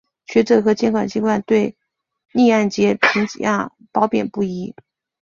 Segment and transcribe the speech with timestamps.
[0.25, 1.77] 学者和监管机构对
[2.33, 4.73] 逆按揭评价褒贬不一。